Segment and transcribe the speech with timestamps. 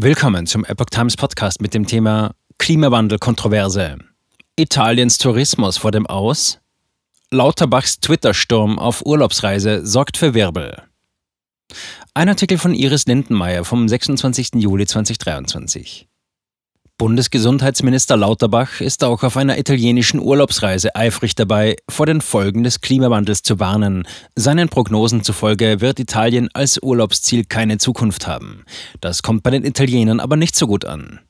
[0.00, 3.98] Willkommen zum Epoch Times Podcast mit dem Thema Klimawandel-Kontroverse.
[4.54, 6.60] Italiens Tourismus vor dem Aus?
[7.32, 10.84] Lauterbachs Twitter-Sturm auf Urlaubsreise sorgt für Wirbel.
[12.14, 14.50] Ein Artikel von Iris Lindenmeier vom 26.
[14.54, 16.06] Juli 2023.
[16.98, 23.42] Bundesgesundheitsminister Lauterbach ist auch auf einer italienischen Urlaubsreise eifrig dabei, vor den Folgen des Klimawandels
[23.42, 24.06] zu warnen.
[24.34, 28.64] Seinen Prognosen zufolge wird Italien als Urlaubsziel keine Zukunft haben.
[29.00, 31.20] Das kommt bei den Italienern aber nicht so gut an.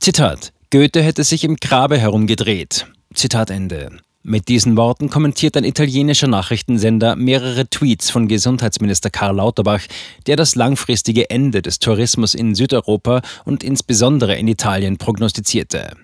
[0.00, 2.86] Zitat Goethe hätte sich im Grabe herumgedreht.
[3.12, 3.98] Zitat Ende.
[4.24, 9.82] Mit diesen Worten kommentiert ein italienischer Nachrichtensender mehrere Tweets von Gesundheitsminister Karl Lauterbach,
[10.28, 15.96] der das langfristige Ende des Tourismus in Südeuropa und insbesondere in Italien prognostizierte.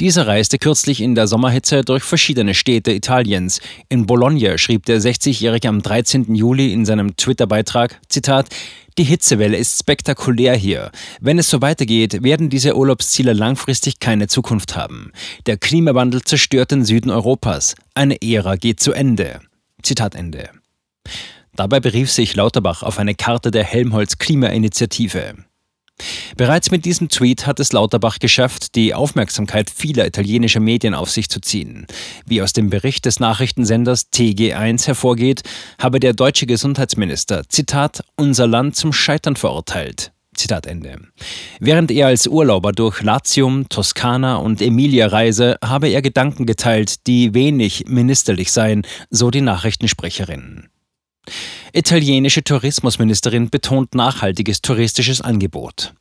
[0.00, 3.60] Dieser reiste kürzlich in der Sommerhitze durch verschiedene Städte Italiens.
[3.88, 6.36] In Bologna schrieb der 60-Jährige am 13.
[6.36, 8.46] Juli in seinem Twitter-Beitrag, Zitat,
[8.96, 10.92] die Hitzewelle ist spektakulär hier.
[11.20, 15.10] Wenn es so weitergeht, werden diese Urlaubsziele langfristig keine Zukunft haben.
[15.46, 17.74] Der Klimawandel zerstört den Süden Europas.
[17.94, 19.40] Eine Ära geht zu Ende.
[19.82, 20.50] Zitat Ende.
[21.56, 25.34] Dabei berief sich Lauterbach auf eine Karte der Helmholtz Klimainitiative.
[26.36, 31.28] Bereits mit diesem Tweet hat es Lauterbach geschafft, die Aufmerksamkeit vieler italienischer Medien auf sich
[31.28, 31.86] zu ziehen.
[32.26, 35.42] Wie aus dem Bericht des Nachrichtensenders TG1 hervorgeht,
[35.80, 40.12] habe der deutsche Gesundheitsminister, Zitat, unser Land zum Scheitern verurteilt.
[40.38, 41.00] Zitat Ende.
[41.58, 47.34] Während er als Urlauber durch Latium, Toskana und Emilia reise, habe er Gedanken geteilt, die
[47.34, 50.68] wenig ministerlich seien, so die Nachrichtensprecherin.
[51.72, 55.92] Italienische Tourismusministerin betont nachhaltiges touristisches Angebot.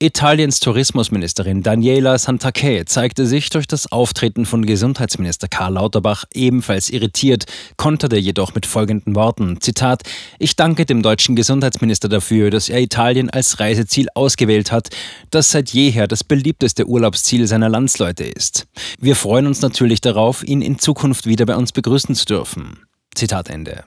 [0.00, 7.46] Italiens Tourismusministerin Daniela Santaché zeigte sich durch das Auftreten von Gesundheitsminister Karl Lauterbach ebenfalls irritiert,
[7.76, 10.02] konterte jedoch mit folgenden Worten: Zitat:
[10.38, 14.90] Ich danke dem deutschen Gesundheitsminister dafür, dass er Italien als Reiseziel ausgewählt hat,
[15.30, 18.68] das seit jeher das beliebteste Urlaubsziel seiner Landsleute ist.
[19.00, 22.87] Wir freuen uns natürlich darauf, ihn in Zukunft wieder bei uns begrüßen zu dürfen.
[23.18, 23.82] Zitat Ende.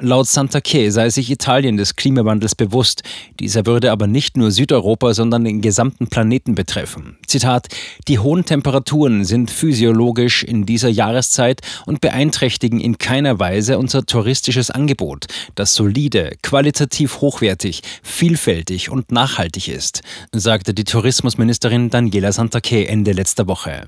[0.00, 3.04] Laut Santa Che sei sich Italien des Klimawandels bewusst.
[3.38, 7.16] Dieser würde aber nicht nur Südeuropa, sondern den gesamten Planeten betreffen.
[7.28, 7.68] Zitat:
[8.08, 14.72] Die hohen Temperaturen sind physiologisch in dieser Jahreszeit und beeinträchtigen in keiner Weise unser touristisches
[14.72, 22.86] Angebot, das solide, qualitativ hochwertig, vielfältig und nachhaltig ist, sagte die Tourismusministerin Daniela Santa Che
[22.86, 23.86] Ende letzter Woche.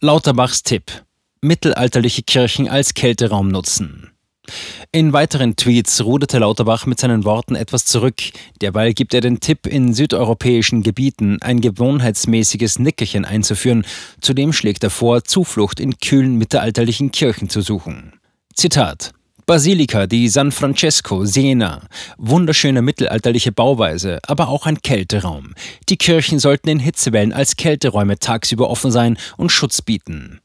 [0.00, 1.04] Lauterbachs Tipp
[1.44, 4.10] mittelalterliche Kirchen als Kälteraum nutzen.
[4.92, 8.20] In weiteren Tweets ruderte Lauterbach mit seinen Worten etwas zurück.
[8.60, 13.86] Derweil gibt er den Tipp, in südeuropäischen Gebieten ein gewohnheitsmäßiges Nickerchen einzuführen.
[14.20, 18.12] Zudem schlägt er vor, Zuflucht in kühlen mittelalterlichen Kirchen zu suchen.
[18.54, 19.12] Zitat
[19.46, 21.82] Basilika di San Francesco, Siena.
[22.16, 25.54] Wunderschöne mittelalterliche Bauweise, aber auch ein Kälteraum.
[25.90, 30.40] Die Kirchen sollten in Hitzewellen als Kälteräume tagsüber offen sein und Schutz bieten.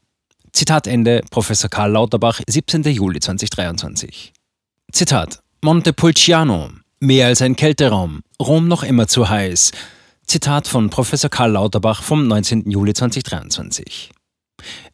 [0.52, 2.82] Zitat Ende, Professor Karl Lauterbach, 17.
[2.82, 4.32] Juli 2023.
[4.92, 9.70] Zitat Montepulciano, mehr als ein Kälteraum, Rom noch immer zu heiß.
[10.26, 12.68] Zitat von Professor Karl Lauterbach vom 19.
[12.70, 14.10] Juli 2023.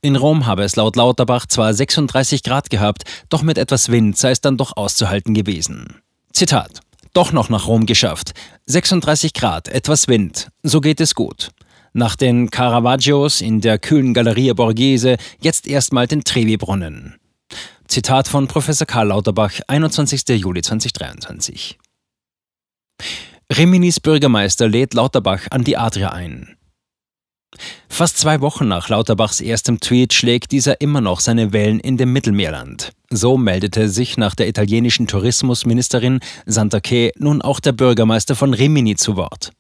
[0.02, 4.32] In Rom habe es laut Lauterbach zwar 36 Grad gehabt, doch mit etwas Wind sei
[4.32, 6.02] es dann doch auszuhalten gewesen.
[6.32, 6.80] Zitat
[7.14, 8.34] Doch noch nach Rom geschafft.
[8.66, 11.50] 36 Grad, etwas Wind, so geht es gut.
[11.96, 17.14] Nach den Caravaggios in der kühlen Galeria Borghese jetzt erstmal den Trevi-Brunnen.
[17.88, 20.28] Zitat von Professor Karl Lauterbach, 21.
[20.38, 21.78] Juli 2023.
[23.50, 26.58] Riminis Bürgermeister lädt Lauterbach an die Adria ein.
[27.88, 32.12] Fast zwei Wochen nach Lauterbachs erstem Tweet schlägt dieser immer noch seine Wellen in dem
[32.12, 32.92] Mittelmeerland.
[33.10, 38.96] So meldete sich nach der italienischen Tourismusministerin Santa Che nun auch der Bürgermeister von Rimini
[38.96, 39.52] zu Wort.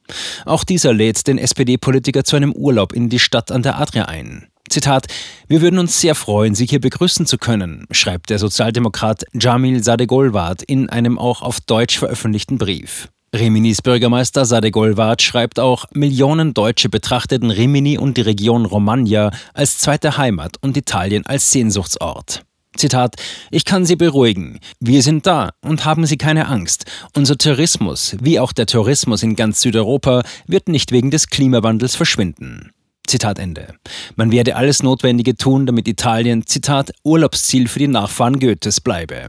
[0.44, 4.48] Auch dieser lädt den SPD-Politiker zu einem Urlaub in die Stadt an der Adria ein.
[4.68, 5.06] Zitat:
[5.46, 10.62] Wir würden uns sehr freuen, Sie hier begrüßen zu können, schreibt der Sozialdemokrat Jamil Sadegolwad
[10.62, 13.08] in einem auch auf Deutsch veröffentlichten Brief.
[13.38, 19.78] Riminis Bürgermeister Sade Golwart schreibt auch, Millionen Deutsche betrachteten Rimini und die Region Romagna als
[19.78, 22.42] zweite Heimat und Italien als Sehnsuchtsort.
[22.76, 23.16] Zitat,
[23.50, 24.60] ich kann Sie beruhigen.
[24.80, 26.84] Wir sind da und haben Sie keine Angst.
[27.14, 32.70] Unser Tourismus, wie auch der Tourismus in ganz Südeuropa, wird nicht wegen des Klimawandels verschwinden.
[33.06, 33.74] Zitat Ende.
[34.16, 39.28] Man werde alles Notwendige tun, damit Italien, Zitat, Urlaubsziel für die Nachfahren Goethes bleibe.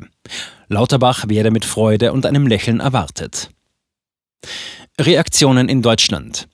[0.68, 3.50] Lauterbach werde mit Freude und einem Lächeln erwartet.
[5.00, 6.48] Reaktionen in Deutschland.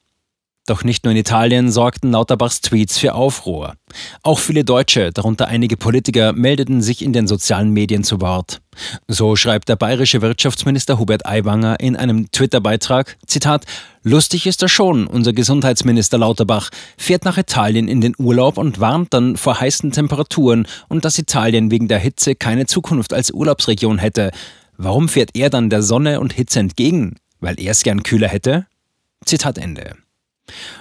[0.66, 3.74] Doch nicht nur in Italien sorgten Lauterbachs Tweets für Aufruhr.
[4.22, 8.62] Auch viele Deutsche, darunter einige Politiker, meldeten sich in den sozialen Medien zu Wort.
[9.10, 13.66] So schreibt der bayerische Wirtschaftsminister Hubert Aiwanger in einem Twitter-Beitrag, Zitat,
[14.04, 19.14] Lustig ist er schon, unser Gesundheitsminister Lauterbach fährt nach Italien in den Urlaub und warnt
[19.14, 24.32] dann vor heißen Temperaturen und dass Italien wegen der Hitze keine Zukunft als Urlaubsregion hätte.
[24.78, 27.18] Warum fährt er dann der Sonne und Hitze entgegen?
[27.44, 28.68] Weil er es gern kühler hätte?
[29.26, 29.98] Zitat Ende.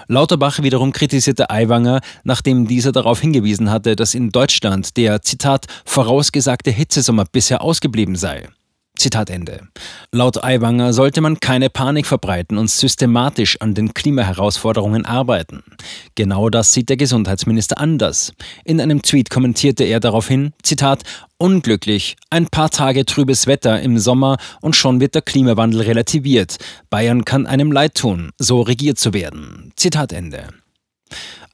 [0.07, 6.71] Lauterbach wiederum kritisierte Aiwanger, nachdem dieser darauf hingewiesen hatte, dass in Deutschland der, Zitat, vorausgesagte
[6.71, 8.49] Hitzesommer bisher ausgeblieben sei.
[9.03, 9.67] Zitat Ende.
[10.13, 15.65] Laut Aiwanger sollte man keine Panik verbreiten und systematisch an den Klimaherausforderungen arbeiten.
[16.15, 18.33] Genau das sieht der Gesundheitsminister anders.
[18.65, 21.03] In einem Tweet kommentierte er daraufhin, Zitat,
[21.37, 26.59] unglücklich, ein paar Tage trübes Wetter im Sommer und schon wird der Klimawandel relativiert.
[26.89, 29.73] Bayern kann einem leid tun, so regiert zu werden.
[29.75, 30.47] Zitat Ende.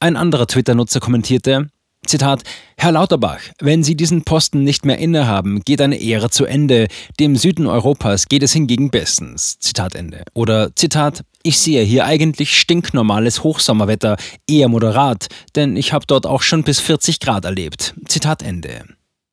[0.00, 1.70] Ein anderer Twitter-Nutzer kommentierte,
[2.06, 2.42] Zitat,
[2.78, 6.88] Herr Lauterbach, wenn Sie diesen Posten nicht mehr innehaben, geht eine Ära zu Ende.
[7.20, 9.58] Dem Süden Europas geht es hingegen bestens.
[9.58, 10.24] Zitat Ende.
[10.32, 14.16] Oder Zitat, ich sehe hier eigentlich stinknormales Hochsommerwetter,
[14.46, 17.94] eher moderat, denn ich habe dort auch schon bis 40 Grad erlebt.
[18.06, 18.84] Zitat Ende.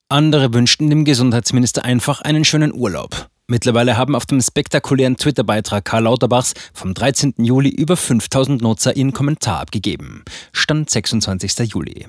[0.10, 3.30] Andere wünschten dem Gesundheitsminister einfach einen schönen Urlaub.
[3.48, 7.36] Mittlerweile haben auf dem spektakulären Twitter-Beitrag Karl Lauterbachs vom 13.
[7.38, 10.26] Juli über 5000 Nutzer ihren Kommentar abgegeben.
[10.52, 11.72] Stand 26.
[11.72, 12.08] Juli.